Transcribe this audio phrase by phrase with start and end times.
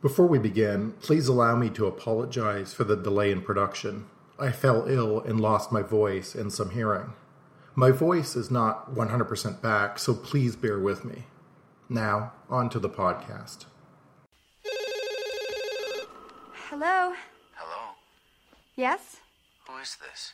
[0.00, 4.06] Before we begin, please allow me to apologize for the delay in production.
[4.38, 7.14] I fell ill and lost my voice and some hearing.
[7.74, 11.24] My voice is not 100% back, so please bear with me.
[11.88, 13.64] Now, on to the podcast.
[16.68, 17.14] Hello?
[17.56, 17.94] Hello?
[18.76, 19.16] Yes?
[19.66, 20.32] Who is this?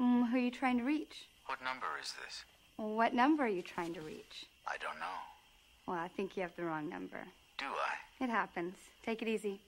[0.00, 1.26] Mm, who are you trying to reach?
[1.46, 2.44] What number is this?
[2.76, 4.46] What number are you trying to reach?
[4.68, 5.18] I don't know.
[5.88, 7.26] Well, I think you have the wrong number.
[7.58, 8.24] Do I?
[8.24, 8.74] It happens.
[9.04, 9.60] Take it easy.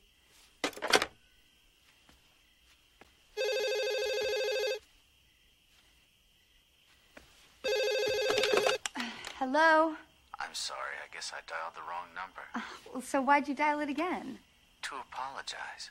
[9.39, 9.95] Hello?
[10.41, 10.97] I'm sorry.
[11.03, 12.43] I guess I dialed the wrong number.
[12.55, 12.61] Uh,
[12.93, 14.39] well, So why'd you dial it again?
[14.83, 15.91] To apologize.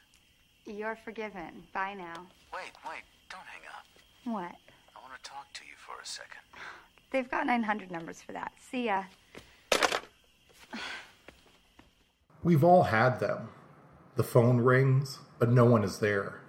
[0.66, 1.64] You're forgiven.
[1.74, 2.26] Bye now.
[2.54, 3.04] Wait, wait.
[3.30, 3.86] Don't hang up.
[4.24, 4.56] What?
[4.96, 6.42] I want to talk to you for a second.
[7.12, 8.52] They've got 900 numbers for that.
[8.72, 9.04] See ya.
[12.46, 13.50] We've all had them.
[14.18, 16.42] The phone rings, but no one is there.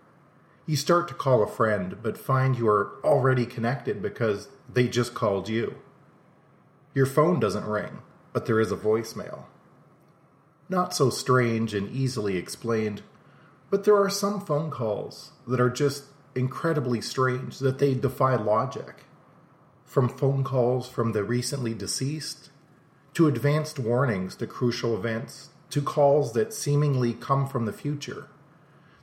[0.67, 5.15] You start to call a friend, but find you are already connected because they just
[5.15, 5.77] called you.
[6.93, 8.01] Your phone doesn't ring,
[8.35, 9.45] but there is a voicemail.
[10.69, 13.01] Not so strange and easily explained,
[13.71, 19.05] but there are some phone calls that are just incredibly strange that they defy logic.
[19.87, 22.51] From phone calls from the recently deceased,
[23.15, 28.29] to advanced warnings to crucial events, to calls that seemingly come from the future.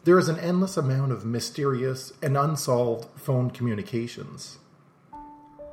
[0.04, 4.60] There is an endless amount of mysterious and unsolved phone communications.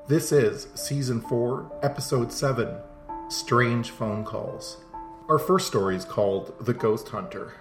[0.08, 2.76] This is Season 4, Episode 7
[3.28, 4.78] Strange Phone Calls.
[5.28, 7.54] Our first story is called The Ghost Hunter.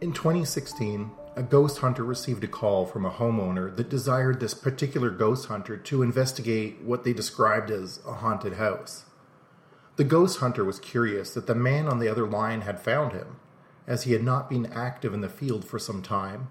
[0.00, 5.10] In 2016, a ghost hunter received a call from a homeowner that desired this particular
[5.10, 9.04] ghost hunter to investigate what they described as a haunted house.
[10.00, 13.36] The ghost hunter was curious that the man on the other line had found him,
[13.86, 16.48] as he had not been active in the field for some time,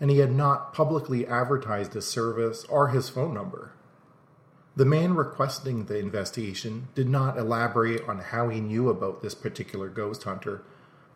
[0.00, 3.72] and he had not publicly advertised his service or his phone number.
[4.76, 9.88] The man requesting the investigation did not elaborate on how he knew about this particular
[9.88, 10.62] ghost hunter,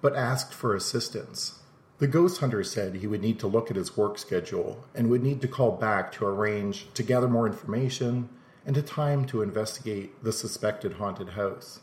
[0.01, 1.61] but asked for assistance.
[1.99, 5.23] The ghost hunter said he would need to look at his work schedule and would
[5.23, 8.29] need to call back to arrange to gather more information
[8.67, 11.81] and a time to investigate the suspected haunted house.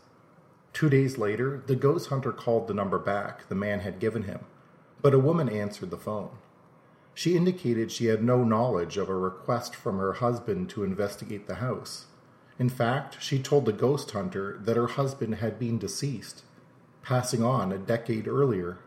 [0.73, 4.41] Two days later, the ghost hunter called the number back the man had given him,
[5.01, 6.31] but a woman answered the phone.
[7.13, 11.55] She indicated she had no knowledge of a request from her husband to investigate the
[11.55, 12.07] house.
[12.59, 16.43] In fact, she told the ghost hunter that her husband had been deceased,
[17.01, 18.79] passing on a decade earlier.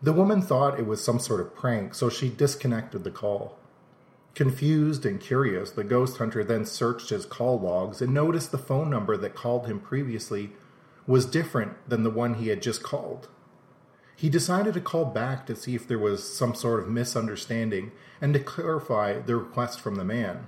[0.00, 3.58] The woman thought it was some sort of prank, so she disconnected the call.
[4.34, 8.88] Confused and curious, the ghost hunter then searched his call logs and noticed the phone
[8.88, 10.52] number that called him previously
[11.06, 13.28] was different than the one he had just called.
[14.16, 18.32] He decided to call back to see if there was some sort of misunderstanding and
[18.32, 20.46] to clarify the request from the man.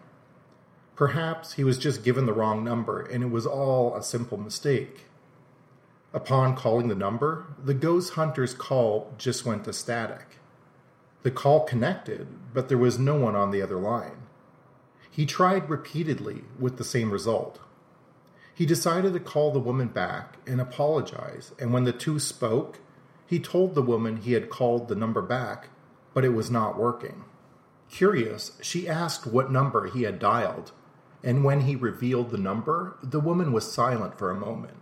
[0.96, 5.06] Perhaps he was just given the wrong number and it was all a simple mistake.
[6.14, 10.38] Upon calling the number, the ghost hunter's call just went to static.
[11.24, 14.28] The call connected, but there was no one on the other line.
[15.10, 17.60] He tried repeatedly with the same result.
[18.54, 22.78] He decided to call the woman back and apologize, and when the two spoke,
[23.26, 25.70] he told the woman he had called the number back,
[26.12, 27.24] but it was not working.
[27.90, 30.72] Curious, she asked what number he had dialed,
[31.22, 34.76] and when he revealed the number, the woman was silent for a moment,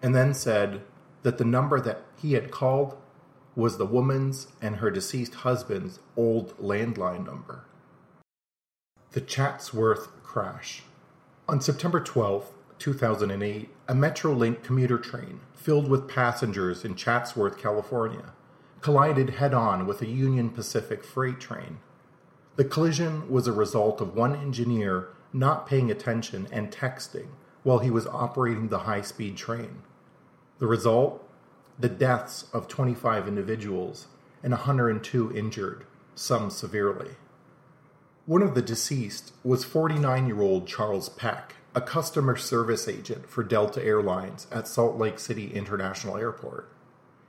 [0.00, 0.82] and then said
[1.24, 2.96] that the number that he had called
[3.60, 7.64] was the woman's and her deceased husband's old landline number.
[9.12, 10.82] The Chatsworth Crash.
[11.46, 18.32] On September 12, 2008, a Metrolink commuter train filled with passengers in Chatsworth, California,
[18.80, 21.80] collided head on with a Union Pacific freight train.
[22.56, 27.28] The collision was a result of one engineer not paying attention and texting
[27.62, 29.82] while he was operating the high speed train.
[30.58, 31.26] The result?
[31.80, 34.06] The deaths of 25 individuals
[34.42, 37.12] and 102 injured, some severely.
[38.26, 43.42] One of the deceased was 49 year old Charles Peck, a customer service agent for
[43.42, 46.70] Delta Airlines at Salt Lake City International Airport.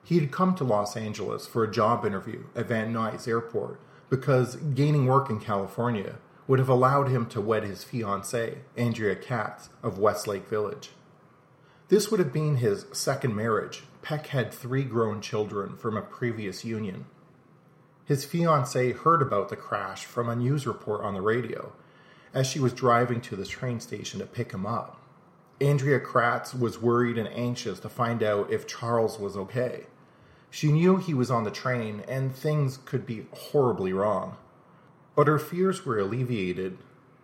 [0.03, 3.79] He had come to Los Angeles for a job interview at Van Nuys Airport
[4.09, 6.15] because gaining work in California
[6.45, 10.89] would have allowed him to wed his fiancée, Andrea Katz of Westlake Village.
[11.87, 13.83] This would have been his second marriage.
[14.01, 17.05] Peck had three grown children from a previous union.
[18.05, 21.73] His fiancée heard about the crash from a news report on the radio
[22.33, 24.97] as she was driving to the train station to pick him up.
[25.59, 29.85] Andrea Kratz was worried and anxious to find out if Charles was okay.
[30.49, 34.37] She knew he was on the train and things could be horribly wrong.
[35.15, 36.77] But her fears were alleviated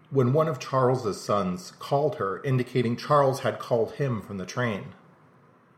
[0.10, 4.94] when one of Charles's sons called her, indicating Charles had called him from the train.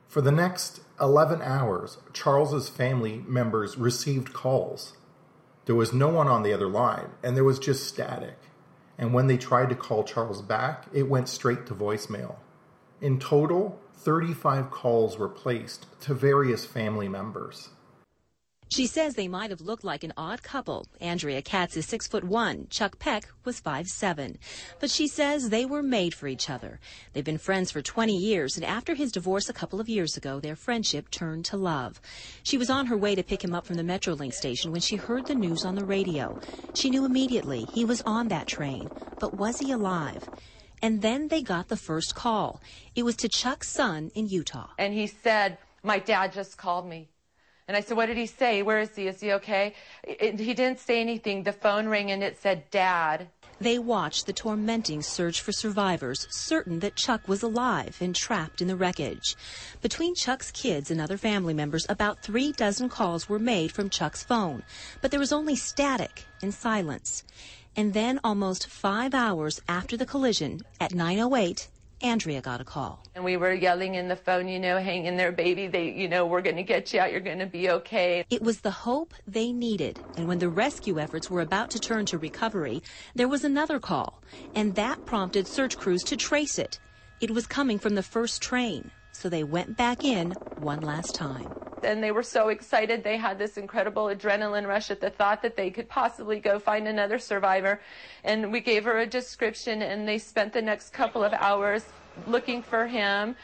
[0.09, 4.97] For the next 11 hours, Charles's family members received calls.
[5.65, 8.39] There was no one on the other line, and there was just static.
[8.97, 12.38] And when they tried to call Charles back, it went straight to voicemail.
[13.00, 17.69] In total, 35 calls were placed to various family members.
[18.71, 20.86] She says they might have looked like an odd couple.
[21.01, 22.68] Andrea Katz is six foot one.
[22.69, 24.38] Chuck Peck was five seven.
[24.80, 26.80] But she says they were made for each other.
[27.13, 30.39] They've been friends for 20 years, and after his divorce a couple of years ago,
[30.39, 32.00] their friendship turned to love.
[32.44, 34.98] She was on her way to pick him up from the Metrolink station when she
[34.98, 36.38] heard the news on the radio.
[36.72, 40.30] She knew immediately he was on that train, but was he alive?
[40.80, 42.62] And then they got the first call.
[42.94, 44.69] It was to Chuck's son in Utah.
[44.77, 47.10] And he said, My dad just called me.
[47.69, 48.63] And I said, What did he say?
[48.63, 49.07] Where is he?
[49.07, 49.75] Is he okay?
[50.04, 51.44] It, he didn't say anything.
[51.44, 53.27] The phone rang and it said, Dad.
[53.62, 58.68] They watched the tormenting search for survivors, certain that Chuck was alive and trapped in
[58.68, 59.36] the wreckage.
[59.83, 64.24] Between Chuck's kids and other family members, about three dozen calls were made from Chuck's
[64.24, 64.63] phone,
[65.00, 67.24] but there was only static and silence.
[67.75, 71.68] And then, almost five hours after the collision, at 9:08,
[72.01, 73.04] Andrea got a call.
[73.16, 75.68] And we were yelling in the phone, you know, hang in there, baby.
[75.68, 77.12] They, you know, we're going to get you out.
[77.12, 78.24] You're going to be okay.
[78.30, 80.00] It was the hope they needed.
[80.16, 82.81] And when the rescue efforts were about to turn to recovery,
[83.16, 84.22] there was another call.
[84.56, 86.80] And that prompted search crews to trace it.
[87.19, 88.92] It was coming from the first train.
[89.12, 91.54] So they went back in one last time.
[91.83, 93.03] And they were so excited.
[93.03, 96.87] They had this incredible adrenaline rush at the thought that they could possibly go find
[96.87, 97.79] another survivor.
[98.23, 101.85] And we gave her a description, and they spent the next couple of hours
[102.27, 103.35] looking for him.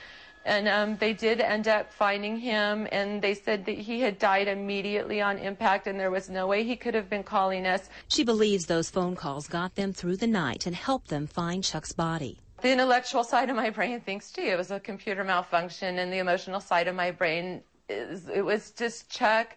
[0.45, 4.47] And um, they did end up finding him, and they said that he had died
[4.47, 7.89] immediately on impact, and there was no way he could have been calling us.
[8.09, 11.93] She believes those phone calls got them through the night and helped them find Chuck's
[11.93, 12.37] body.
[12.61, 16.19] The intellectual side of my brain thinks, gee, it was a computer malfunction, and the
[16.19, 19.55] emotional side of my brain it was just Chuck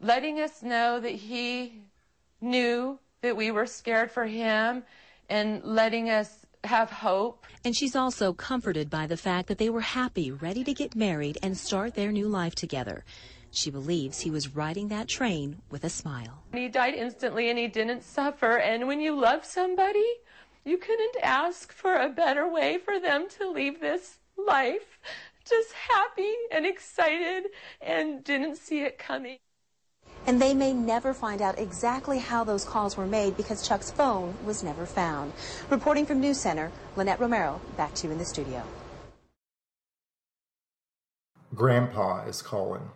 [0.00, 1.80] letting us know that he
[2.40, 4.82] knew that we were scared for him
[5.28, 7.46] and letting us have hope.
[7.64, 11.38] And she's also comforted by the fact that they were happy, ready to get married
[11.42, 13.04] and start their new life together.
[13.50, 16.42] She believes he was riding that train with a smile.
[16.52, 18.58] He died instantly and he didn't suffer.
[18.58, 20.04] And when you love somebody,
[20.64, 24.98] you couldn't ask for a better way for them to leave this life.
[25.48, 27.44] Just happy and excited
[27.80, 29.38] and didn't see it coming.
[30.26, 34.34] And they may never find out exactly how those calls were made because Chuck's phone
[34.44, 35.32] was never found.
[35.68, 38.62] Reporting from News Center, Lynette Romero, back to you in the studio.
[41.54, 42.90] Grandpa is calling.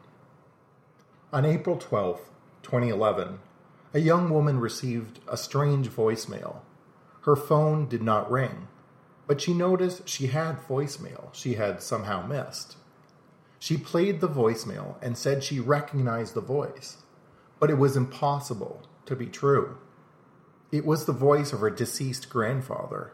[1.32, 2.20] On April 12,
[2.62, 3.40] 2011,
[3.92, 6.62] a young woman received a strange voicemail
[7.28, 8.68] her phone did not ring,
[9.28, 12.76] but she noticed she had voicemail she had somehow missed.
[13.60, 16.96] She played the voicemail and said she recognized the voice,
[17.60, 19.76] but it was impossible to be true.
[20.72, 23.12] It was the voice of her deceased grandfather.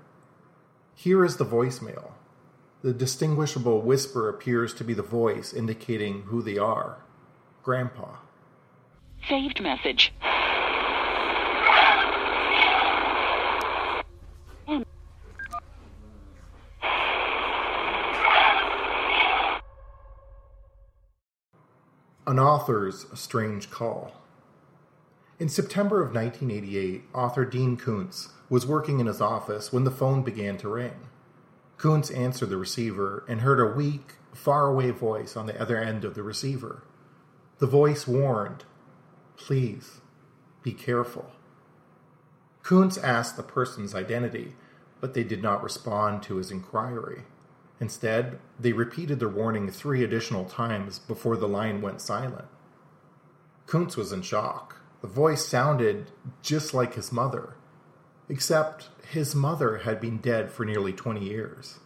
[0.94, 2.12] Here is the voicemail.
[2.82, 6.98] The distinguishable whisper appears to be the voice indicating who they are
[7.62, 8.16] Grandpa.
[9.28, 10.12] Saved message.
[22.34, 24.10] An author's strange call.
[25.38, 30.24] In September of 1988, author Dean Koontz was working in his office when the phone
[30.24, 30.96] began to ring.
[31.78, 36.16] Koontz answered the receiver and heard a weak, faraway voice on the other end of
[36.16, 36.82] the receiver.
[37.58, 38.64] The voice warned,
[39.36, 40.00] Please,
[40.64, 41.30] be careful.
[42.64, 44.56] Koontz asked the person's identity,
[45.00, 47.22] but they did not respond to his inquiry.
[47.80, 52.46] Instead, they repeated their warning three additional times before the line went silent.
[53.66, 54.80] Koontz was in shock.
[55.00, 56.10] The voice sounded
[56.42, 57.56] just like his mother,
[58.28, 61.78] except his mother had been dead for nearly 20 years.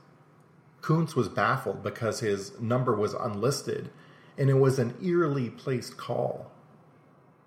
[0.81, 3.91] Koontz was baffled because his number was unlisted
[4.37, 6.51] and it was an eerily placed call.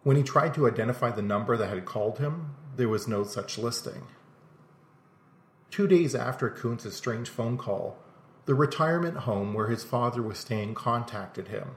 [0.03, 3.57] When he tried to identify the number that had called him, there was no such
[3.57, 4.03] listing.
[5.69, 7.97] Two days after Koontz's strange phone call,
[8.51, 11.69] the retirement home where his father was staying contacted him.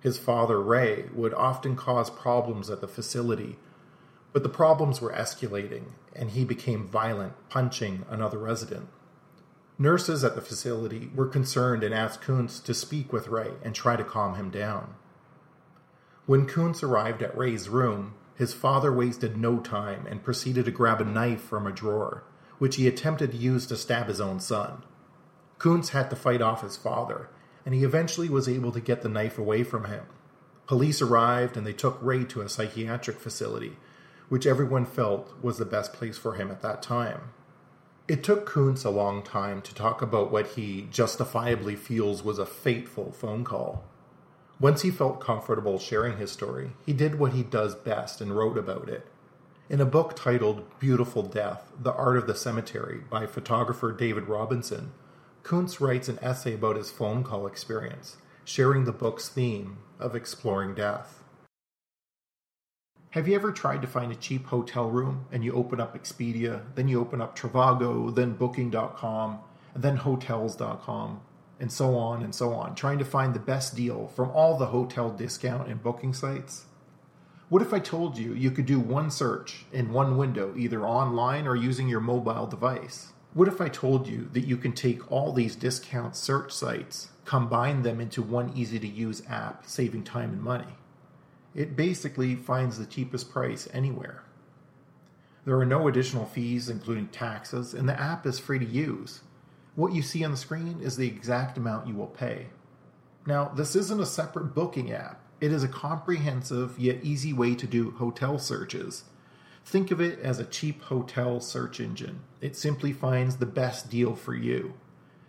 [0.00, 3.56] His father, Ray, would often cause problems at the facility,
[4.34, 8.88] but the problems were escalating, and he became violent, punching another resident.
[9.78, 13.96] Nurses at the facility were concerned and asked Koontz to speak with Ray and try
[13.96, 14.96] to calm him down.
[16.26, 21.00] When Koontz arrived at Ray's room, his father wasted no time and proceeded to grab
[21.00, 22.24] a knife from a drawer,
[22.58, 24.82] which he attempted to use to stab his own son.
[25.64, 27.30] Koontz had to fight off his father,
[27.64, 30.04] and he eventually was able to get the knife away from him.
[30.66, 33.78] Police arrived and they took Ray to a psychiatric facility,
[34.28, 37.30] which everyone felt was the best place for him at that time.
[38.06, 42.44] It took Koontz a long time to talk about what he justifiably feels was a
[42.44, 43.84] fateful phone call.
[44.60, 48.58] Once he felt comfortable sharing his story, he did what he does best and wrote
[48.58, 49.06] about it.
[49.70, 54.92] In a book titled Beautiful Death The Art of the Cemetery by photographer David Robinson,
[55.44, 60.74] Koontz writes an essay about his phone call experience, sharing the book's theme of exploring
[60.74, 61.22] death.
[63.10, 66.62] Have you ever tried to find a cheap hotel room and you open up Expedia,
[66.74, 69.38] then you open up Trivago, then Booking.com,
[69.76, 71.20] then Hotels.com,
[71.60, 74.66] and so on and so on, trying to find the best deal from all the
[74.66, 76.64] hotel discount and booking sites?
[77.50, 81.46] What if I told you you could do one search in one window, either online
[81.46, 83.13] or using your mobile device?
[83.34, 87.82] What if I told you that you can take all these discount search sites, combine
[87.82, 90.76] them into one easy to use app, saving time and money?
[91.52, 94.22] It basically finds the cheapest price anywhere.
[95.44, 99.22] There are no additional fees, including taxes, and the app is free to use.
[99.74, 102.46] What you see on the screen is the exact amount you will pay.
[103.26, 107.66] Now, this isn't a separate booking app, it is a comprehensive yet easy way to
[107.66, 109.04] do hotel searches.
[109.64, 112.20] Think of it as a cheap hotel search engine.
[112.40, 114.74] It simply finds the best deal for you.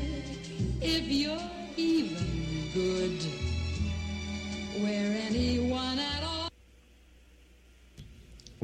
[0.81, 3.21] if you're even good,
[4.81, 5.16] where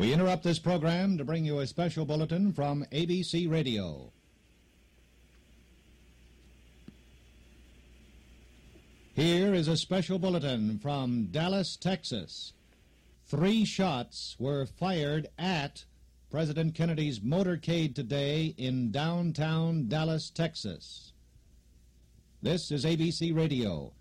[0.02, 4.10] We interrupt this program to bring you a special bulletin from ABC Radio.
[9.14, 12.52] Here is a special bulletin from Dallas, Texas.
[13.26, 15.84] Three shots were fired at
[16.32, 21.12] President Kennedy's motorcade today in downtown Dallas, Texas.
[22.42, 23.92] This is ABC Radio.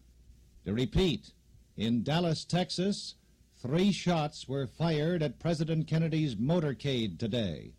[0.65, 1.31] To repeat,
[1.77, 3.13] in Dallas, Texas,
[3.61, 7.73] three shots were fired at President Kennedy's motorcade today.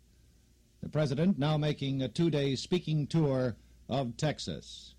[0.81, 3.57] The President now making a two day speaking tour
[3.89, 4.95] of Texas.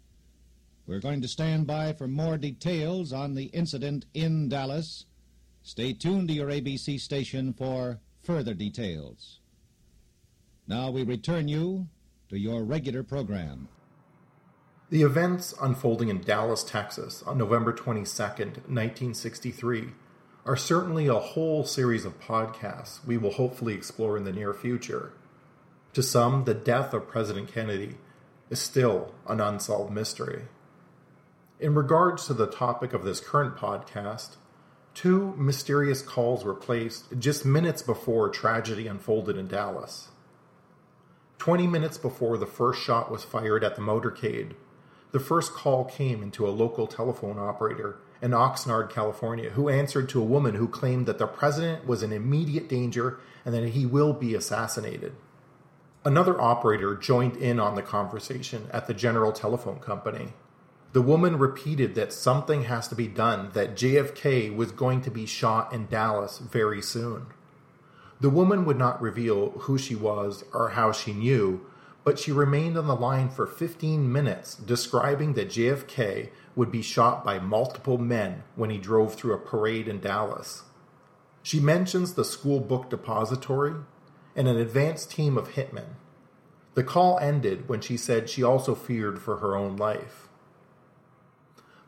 [0.87, 5.07] We're going to stand by for more details on the incident in Dallas.
[5.63, 9.41] Stay tuned to your ABC station for further details.
[10.67, 11.89] Now we return you
[12.29, 13.69] to your regular program.
[14.91, 19.89] The events unfolding in Dallas, Texas on November 22nd, 1963,
[20.47, 25.13] are certainly a whole series of podcasts we will hopefully explore in the near future.
[25.95, 27.95] To some, the death of President Kennedy
[28.51, 30.43] is still an unsolved mystery.
[31.59, 34.37] In regards to the topic of this current podcast,
[34.93, 40.09] two mysterious calls were placed just minutes before tragedy unfolded in Dallas.
[41.39, 44.53] 20 minutes before the first shot was fired at the motorcade,
[45.13, 50.21] the first call came into a local telephone operator in Oxnard, California, who answered to
[50.21, 54.13] a woman who claimed that the president was in immediate danger and that he will
[54.13, 55.15] be assassinated.
[56.05, 60.35] Another operator joined in on the conversation at the General Telephone Company.
[60.93, 65.27] The woman repeated that something has to be done, that JFK was going to be
[65.27, 67.27] shot in Dallas very soon.
[68.21, 71.67] The woman would not reveal who she was or how she knew,
[72.05, 77.25] but she remained on the line for 15 minutes describing that JFK would be shot
[77.25, 80.63] by multiple men when he drove through a parade in Dallas.
[81.43, 83.75] She mentions the school book depository
[84.37, 85.97] and an advanced team of hitmen.
[86.75, 90.29] The call ended when she said she also feared for her own life.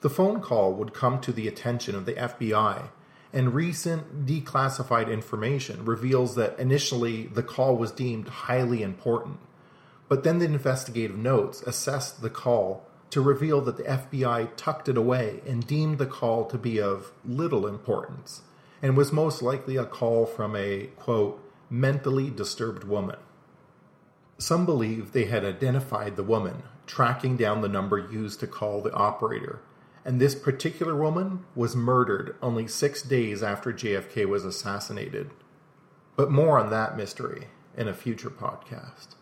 [0.01, 2.91] The phone call would come to the attention of the FBI,
[3.33, 9.39] and recent declassified information reveals that initially the call was deemed highly important,
[10.09, 14.97] but then the investigative notes assessed the call to reveal that the FBI tucked it
[14.97, 18.43] away and deemed the call to be of little importance
[18.83, 23.17] and was most likely a call from a, quote, mentally disturbed woman.
[24.39, 28.93] Some believe they had identified the woman, tracking down the number used to call the
[28.93, 29.61] operator,
[30.05, 35.31] and this particular woman was murdered only six days after JFK was assassinated.
[36.15, 39.17] But more on that mystery in a future podcast.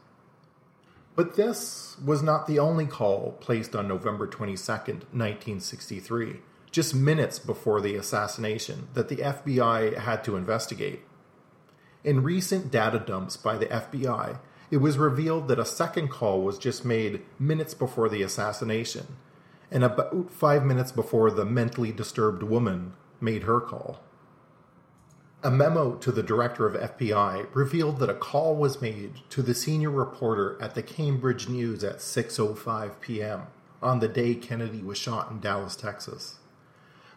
[1.16, 6.40] But this was not the only call placed on November 22, 1963,
[6.72, 11.02] just minutes before the assassination, that the FBI had to investigate.
[12.02, 14.40] In recent data dumps by the FBI,
[14.70, 19.16] it was revealed that a second call was just made minutes before the assassination,
[19.70, 24.03] and about five minutes before the mentally disturbed woman made her call.
[25.44, 29.54] A memo to the director of FBI revealed that a call was made to the
[29.54, 33.42] senior reporter at the Cambridge News at 6:05 p.m.
[33.82, 36.36] on the day Kennedy was shot in Dallas, Texas.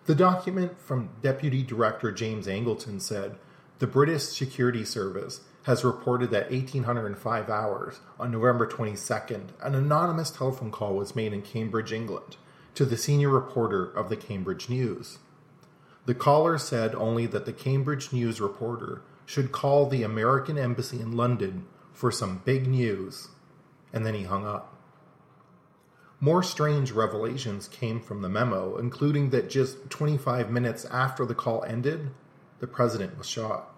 [0.08, 3.38] The document from Deputy Director James Angleton said
[3.80, 10.72] the British Security Service has reported that 1805 hours on November 22nd, an anonymous telephone
[10.72, 12.36] call was made in Cambridge, England,
[12.76, 15.20] to the senior reporter of the Cambridge News.
[16.08, 21.18] The caller said only that the Cambridge News reporter should call the American Embassy in
[21.18, 23.28] London for some big news,
[23.92, 24.74] and then he hung up.
[26.22, 31.66] More strange revelations came from the memo, including that just 25 minutes after the call
[31.66, 32.12] ended,
[32.60, 33.76] the president was shot.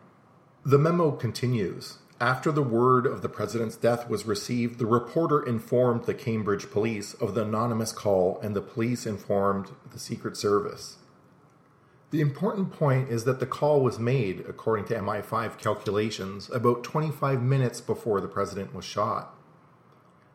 [0.64, 1.98] The memo continues.
[2.22, 7.16] After the word of the president's death was received, the reporter informed the Cambridge police
[7.16, 10.98] of the anonymous call, and the police informed the Secret Service.
[12.12, 17.42] The important point is that the call was made, according to MI5 calculations, about 25
[17.42, 19.36] minutes before the president was shot.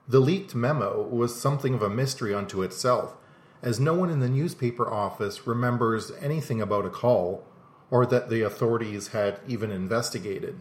[0.07, 3.17] The leaked memo was something of a mystery unto itself,
[3.61, 7.45] as no one in the newspaper office remembers anything about a call
[7.91, 10.61] or that the authorities had even investigated.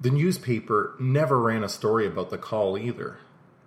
[0.00, 3.18] The newspaper never ran a story about the call either.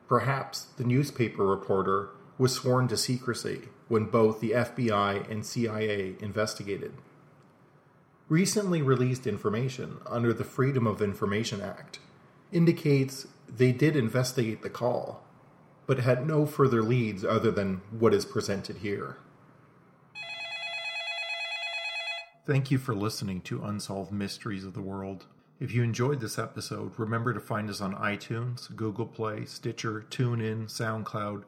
[0.08, 2.10] Perhaps the newspaper reporter
[2.42, 6.92] was sworn to secrecy when both the FBI and CIA investigated.
[8.30, 12.00] Recently released information under the Freedom of Information Act
[12.52, 15.24] indicates they did investigate the call,
[15.86, 19.18] but had no further leads other than what is presented here.
[22.48, 25.28] Thank you for listening to Unsolved Mysteries of the World.
[25.60, 30.72] If you enjoyed this episode, remember to find us on iTunes, Google Play, Stitcher, TuneIn,
[30.72, 31.44] SoundCloud,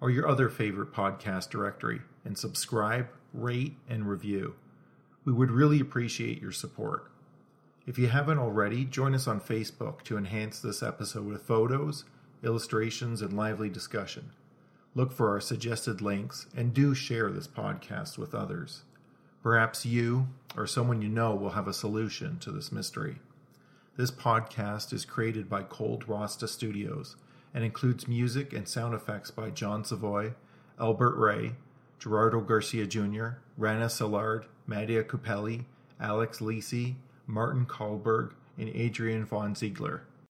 [0.00, 4.54] or your other favorite podcast directory, and subscribe, rate, and review.
[5.24, 7.10] We would really appreciate your support.
[7.86, 12.04] If you haven't already, join us on Facebook to enhance this episode with photos,
[12.42, 14.30] illustrations, and lively discussion.
[14.94, 18.82] Look for our suggested links and do share this podcast with others.
[19.42, 23.16] Perhaps you or someone you know will have a solution to this mystery.
[23.96, 27.16] This podcast is created by Cold Rasta Studios
[27.56, 30.34] and includes music and sound effects by John Savoy,
[30.78, 31.52] Albert Ray,
[31.98, 35.64] Gerardo Garcia Jr., Rana Szilard, Madia Kupeli,
[35.98, 40.02] Alex Lisi, Martin Kahlberg, and Adrian von Ziegler.